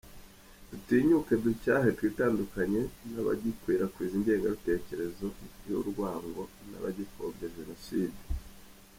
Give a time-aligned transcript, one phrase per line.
[0.69, 5.25] Dutinyuke ducyahe, twitandukanye n’abagikwirakwiza ingengabitekerezo
[5.67, 8.19] y’urwango n’abagipfobya Jenoside.